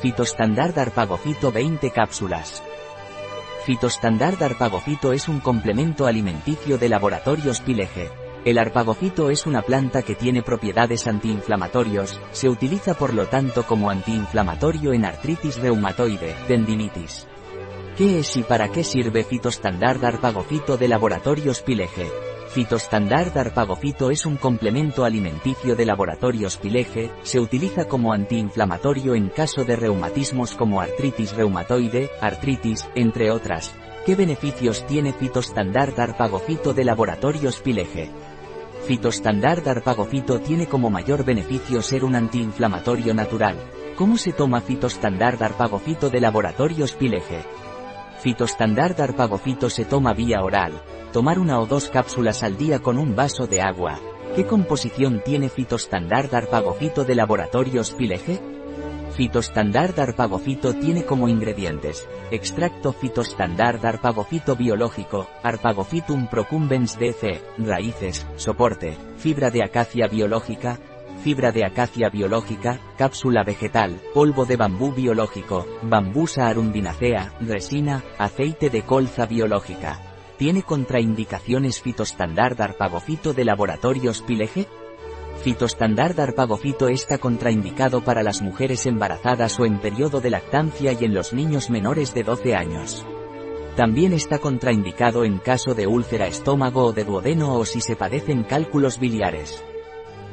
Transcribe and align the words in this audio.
Fitostandard 0.00 0.78
Arpagofito 0.78 1.50
20 1.50 1.90
cápsulas. 1.90 2.62
Fitostandard 3.64 4.40
Arpagofito 4.40 5.12
es 5.12 5.26
un 5.26 5.40
complemento 5.40 6.06
alimenticio 6.06 6.78
de 6.78 6.88
laboratorios 6.88 7.60
Pileje. 7.60 8.08
El 8.44 8.58
arpagofito 8.58 9.28
es 9.28 9.44
una 9.44 9.62
planta 9.62 10.02
que 10.02 10.14
tiene 10.14 10.44
propiedades 10.44 11.08
antiinflamatorios, 11.08 12.20
se 12.30 12.48
utiliza 12.48 12.94
por 12.94 13.12
lo 13.12 13.26
tanto 13.26 13.64
como 13.64 13.90
antiinflamatorio 13.90 14.92
en 14.92 15.04
artritis 15.04 15.58
reumatoide, 15.58 16.36
tendinitis. 16.46 17.26
¿Qué 17.96 18.20
es 18.20 18.36
y 18.36 18.44
para 18.44 18.68
qué 18.68 18.84
sirve 18.84 19.24
Fitostandard 19.24 20.04
Arpagofito 20.04 20.76
de 20.76 20.86
laboratorios 20.86 21.60
Pileje? 21.60 22.27
Fitostandard 22.48 23.36
Arpagofito 23.36 24.10
es 24.10 24.24
un 24.24 24.36
complemento 24.36 25.04
alimenticio 25.04 25.76
de 25.76 25.84
laboratorios 25.84 26.56
Pileje, 26.56 27.10
se 27.22 27.38
utiliza 27.38 27.86
como 27.86 28.12
antiinflamatorio 28.14 29.14
en 29.14 29.28
caso 29.28 29.64
de 29.64 29.76
reumatismos 29.76 30.54
como 30.54 30.80
artritis 30.80 31.34
reumatoide, 31.34 32.10
artritis, 32.22 32.88
entre 32.94 33.30
otras. 33.30 33.74
¿Qué 34.06 34.14
beneficios 34.14 34.86
tiene 34.86 35.12
Fitostandard 35.12 36.00
Arpagofito 36.00 36.72
de 36.72 36.84
laboratorios 36.84 37.60
Pileje? 37.60 38.10
Fitostandard 38.86 39.68
Arpagofito 39.68 40.40
tiene 40.40 40.66
como 40.66 40.88
mayor 40.88 41.26
beneficio 41.26 41.82
ser 41.82 42.02
un 42.02 42.16
antiinflamatorio 42.16 43.12
natural. 43.12 43.56
¿Cómo 43.94 44.16
se 44.16 44.32
toma 44.32 44.62
Fitostandard 44.62 45.42
Arpagofito 45.42 46.08
de 46.08 46.20
laboratorios 46.20 46.92
Pileje? 46.92 47.44
Fitostandard 48.20 49.00
Arpagofito 49.00 49.70
se 49.70 49.84
toma 49.84 50.12
vía 50.12 50.42
oral, 50.42 50.82
Tomar 51.12 51.38
una 51.38 51.58
o 51.58 51.66
dos 51.66 51.88
cápsulas 51.88 52.42
al 52.42 52.58
día 52.58 52.80
con 52.80 52.98
un 52.98 53.16
vaso 53.16 53.46
de 53.46 53.62
agua. 53.62 53.98
¿Qué 54.36 54.44
composición 54.44 55.22
tiene 55.24 55.48
Fitostandard 55.48 56.34
Arpagofito 56.34 57.04
de 57.04 57.14
laboratorios 57.14 57.92
Pileje? 57.92 58.40
Fitostandard 59.12 59.98
Arpagofito 59.98 60.74
tiene 60.74 61.04
como 61.04 61.28
ingredientes, 61.28 62.06
extracto 62.30 62.92
Fitostandard 62.92 63.84
Arpagofito 63.86 64.54
biológico, 64.54 65.28
Arpagophytum 65.42 66.28
procumbens 66.28 66.98
DC, 66.98 67.40
raíces, 67.56 68.26
soporte, 68.36 68.98
fibra 69.16 69.50
de 69.50 69.64
acacia 69.64 70.08
biológica, 70.08 70.78
fibra 71.18 71.52
de 71.52 71.64
acacia 71.64 72.08
biológica, 72.08 72.80
cápsula 72.96 73.42
vegetal, 73.44 74.00
polvo 74.14 74.46
de 74.46 74.56
bambú 74.56 74.92
biológico, 74.92 75.66
bambusa 75.82 76.48
arundinacea, 76.48 77.34
resina, 77.40 78.02
aceite 78.18 78.70
de 78.70 78.82
colza 78.82 79.26
biológica. 79.26 80.00
¿Tiene 80.38 80.62
contraindicaciones 80.62 81.80
Fitostandard 81.80 82.60
Arpagofito 82.60 83.34
de 83.34 83.44
laboratorios 83.44 84.22
Pileje? 84.22 84.66
Fitostandard 85.42 86.18
Arpagofito 86.18 86.88
está 86.88 87.18
contraindicado 87.18 88.02
para 88.02 88.22
las 88.22 88.40
mujeres 88.40 88.86
embarazadas 88.86 89.58
o 89.58 89.64
en 89.64 89.78
periodo 89.78 90.20
de 90.20 90.30
lactancia 90.30 90.92
y 90.92 91.04
en 91.04 91.14
los 91.14 91.32
niños 91.32 91.70
menores 91.70 92.14
de 92.14 92.22
12 92.22 92.54
años. 92.54 93.04
También 93.76 94.12
está 94.12 94.38
contraindicado 94.38 95.24
en 95.24 95.38
caso 95.38 95.74
de 95.74 95.86
úlcera 95.86 96.26
estómago 96.26 96.86
o 96.86 96.92
de 96.92 97.04
duodeno 97.04 97.54
o 97.54 97.64
si 97.64 97.80
se 97.80 97.94
padecen 97.94 98.42
cálculos 98.42 98.98
biliares. 98.98 99.62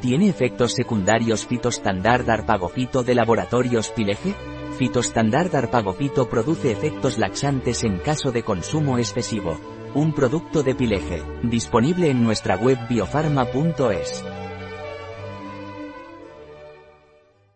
¿Tiene 0.05 0.29
efectos 0.29 0.73
secundarios 0.73 1.47
Fitostandard 1.47 2.29
Arpagofito 2.29 3.01
de 3.01 3.15
laboratorios 3.15 3.89
Pileje? 3.89 4.35
Fitostandard 4.77 5.55
Arpagofito 5.55 6.29
produce 6.29 6.71
efectos 6.71 7.17
laxantes 7.17 7.83
en 7.83 7.97
caso 7.97 8.31
de 8.31 8.43
consumo 8.43 8.99
excesivo. 8.99 9.57
Un 9.95 10.13
producto 10.13 10.61
de 10.61 10.75
Pileje, 10.75 11.23
disponible 11.41 12.11
en 12.11 12.23
nuestra 12.23 12.55
web 12.55 12.77
biofarma.es. 12.87 14.44